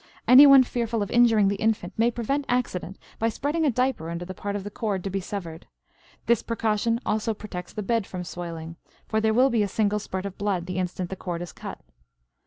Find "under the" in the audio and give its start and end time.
4.09-4.33